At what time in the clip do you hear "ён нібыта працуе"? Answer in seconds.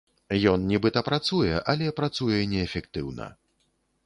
0.51-1.51